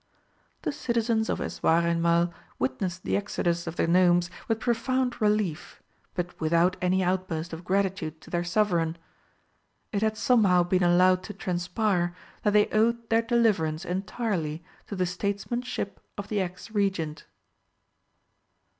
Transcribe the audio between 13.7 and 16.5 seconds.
entirely to the statesmanship of the